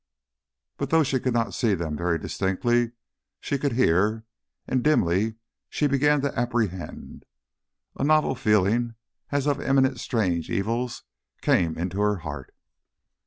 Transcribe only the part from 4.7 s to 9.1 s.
dimly she began to apprehend. A novel feeling